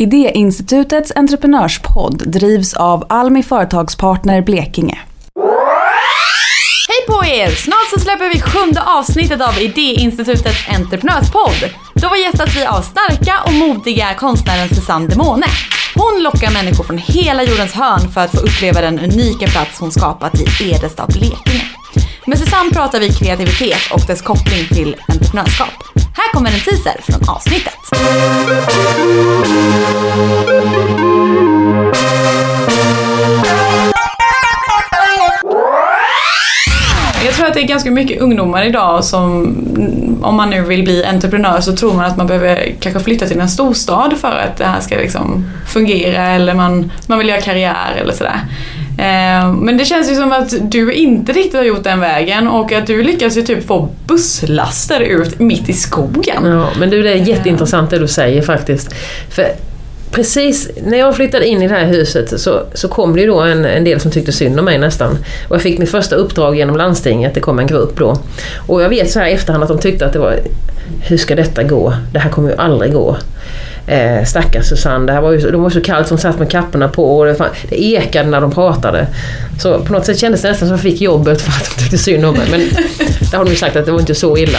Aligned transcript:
Idéinstitutets 0.00 1.12
entreprenörspodd 1.16 2.22
drivs 2.26 2.74
av 2.74 3.04
Almi 3.08 3.42
Företagspartner 3.42 4.42
Blekinge. 4.42 4.98
Hej 6.88 7.06
på 7.08 7.24
er! 7.26 7.50
Snart 7.50 7.90
så 7.94 8.00
släpper 8.00 8.34
vi 8.34 8.40
sjunde 8.40 8.82
avsnittet 8.82 9.40
av 9.40 9.58
Idéinstitutets 9.58 10.68
entreprenörspodd. 10.68 11.70
Då 11.94 12.08
var 12.08 12.16
gästas 12.16 12.56
vi 12.56 12.66
av 12.66 12.82
starka 12.82 13.34
och 13.46 13.52
modiga 13.52 14.14
konstnären 14.14 14.68
Susanne 14.68 15.08
Demone. 15.08 15.46
Hon 15.94 16.22
lockar 16.22 16.52
människor 16.52 16.84
från 16.84 16.98
hela 16.98 17.42
jordens 17.42 17.72
hörn 17.72 18.10
för 18.14 18.20
att 18.20 18.30
få 18.30 18.38
uppleva 18.40 18.80
den 18.80 18.98
unika 18.98 19.46
plats 19.46 19.80
hon 19.80 19.92
skapat 19.92 20.40
i 20.40 20.70
Edestad, 20.70 21.06
Blekinge. 21.06 21.64
Med 22.26 22.38
Susanne 22.38 22.70
pratar 22.70 23.00
vi 23.00 23.12
kreativitet 23.12 23.92
och 23.92 24.02
dess 24.06 24.22
koppling 24.22 24.66
till 24.68 24.96
entreprenörskap. 25.08 25.74
Här 26.14 26.32
kommer 26.32 26.50
en 26.50 26.60
teaser 26.60 27.00
från 27.02 27.28
avsnittet. 27.28 27.79
Jag 37.24 37.34
tror 37.34 37.46
att 37.46 37.54
det 37.54 37.60
är 37.60 37.66
ganska 37.66 37.90
mycket 37.90 38.20
ungdomar 38.20 38.64
idag 38.64 39.04
som, 39.04 39.56
om 40.22 40.34
man 40.34 40.50
nu 40.50 40.62
vill 40.62 40.82
bli 40.82 41.04
entreprenör 41.04 41.60
så 41.60 41.76
tror 41.76 41.94
man 41.94 42.04
att 42.04 42.16
man 42.16 42.26
behöver 42.26 42.74
kanske 42.80 43.00
flytta 43.00 43.26
till 43.26 43.40
en 43.40 43.48
storstad 43.48 44.14
för 44.20 44.28
att 44.28 44.56
det 44.56 44.64
här 44.64 44.80
ska 44.80 44.96
liksom 44.96 45.50
fungera 45.68 46.26
eller 46.26 46.54
man, 46.54 46.92
man 47.06 47.18
vill 47.18 47.28
göra 47.28 47.40
karriär 47.40 47.96
eller 48.00 48.12
sådär. 48.12 48.40
Eh, 49.00 49.52
men 49.52 49.76
det 49.76 49.84
känns 49.84 50.10
ju 50.10 50.14
som 50.14 50.32
att 50.32 50.54
du 50.70 50.92
inte 50.92 51.32
riktigt 51.32 51.54
har 51.54 51.64
gjort 51.64 51.84
den 51.84 52.00
vägen 52.00 52.48
och 52.48 52.72
att 52.72 52.86
du 52.86 53.02
lyckas 53.02 53.36
ju 53.36 53.42
typ 53.42 53.66
få 53.66 53.88
busslaster 54.06 55.00
ut 55.00 55.38
mitt 55.38 55.68
i 55.68 55.72
skogen. 55.72 56.44
Ja, 56.44 56.68
men 56.78 56.90
du 56.90 57.02
det 57.02 57.10
är 57.10 57.16
jätteintressant 57.16 57.90
det 57.90 57.98
du 57.98 58.08
säger 58.08 58.42
faktiskt. 58.42 58.94
För 59.30 59.46
precis 60.10 60.70
när 60.84 60.98
jag 60.98 61.16
flyttade 61.16 61.46
in 61.46 61.62
i 61.62 61.68
det 61.68 61.74
här 61.74 61.86
huset 61.86 62.40
så, 62.40 62.62
så 62.74 62.88
kom 62.88 63.14
det 63.14 63.20
ju 63.20 63.26
då 63.26 63.40
en, 63.40 63.64
en 63.64 63.84
del 63.84 64.00
som 64.00 64.10
tyckte 64.10 64.32
synd 64.32 64.58
om 64.58 64.64
mig 64.64 64.78
nästan. 64.78 65.18
Och 65.48 65.54
jag 65.54 65.62
fick 65.62 65.78
mitt 65.78 65.90
första 65.90 66.16
uppdrag 66.16 66.56
genom 66.56 66.76
landstinget, 66.76 67.34
det 67.34 67.40
kom 67.40 67.58
en 67.58 67.66
grupp 67.66 67.98
då. 67.98 68.16
Och 68.66 68.82
jag 68.82 68.88
vet 68.88 69.10
så 69.10 69.18
här 69.18 69.26
i 69.26 69.32
efterhand 69.32 69.62
att 69.62 69.68
de 69.68 69.78
tyckte 69.78 70.06
att 70.06 70.12
det 70.12 70.18
var 70.18 70.38
Hur 71.02 71.16
ska 71.16 71.34
detta 71.34 71.62
gå? 71.62 71.94
Det 72.12 72.18
här 72.18 72.30
kommer 72.30 72.50
ju 72.50 72.56
aldrig 72.56 72.92
gå. 72.92 73.16
Eh, 73.86 74.24
stackars 74.24 74.66
Susanne, 74.66 75.06
det 75.06 75.12
här 75.12 75.20
var 75.20 75.32
ju, 75.32 75.50
de 75.50 75.62
var 75.62 75.70
så 75.70 75.80
kallt 75.80 76.08
som 76.08 76.18
satt 76.18 76.38
med 76.38 76.50
kapporna 76.50 76.88
på 76.88 77.18
och 77.18 77.26
det, 77.26 77.34
fan, 77.34 77.48
det 77.68 77.84
ekade 77.84 78.28
när 78.28 78.40
de 78.40 78.50
pratade. 78.50 79.06
Så 79.60 79.80
på 79.80 79.92
något 79.92 80.06
sätt 80.06 80.18
kändes 80.18 80.42
det 80.42 80.48
nästan 80.48 80.68
som 80.68 80.74
att 80.74 80.84
jag 80.84 80.92
fick 80.92 81.00
jobbet 81.00 81.42
för 81.42 81.50
att 81.50 81.70
de 81.76 81.82
tyckte 81.82 81.98
synd 81.98 82.24
om 82.24 82.34
mig. 82.34 82.46
Men 82.50 82.60
det 83.30 83.36
har 83.36 83.44
de 83.44 83.50
ju 83.50 83.56
sagt 83.56 83.76
att 83.76 83.86
det 83.86 83.92
var 83.92 84.00
inte 84.00 84.14
så 84.14 84.36
illa. 84.36 84.58